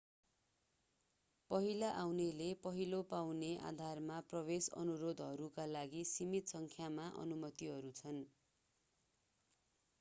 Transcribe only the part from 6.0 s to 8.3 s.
सीमित सङ्ख्यामा अनुमतिहरू छन्